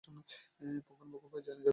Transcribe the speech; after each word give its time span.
পুঙ্খানুপুঙ্খভাবে 0.03 1.41
জেনে 1.41 1.55
যাবে। 1.57 1.69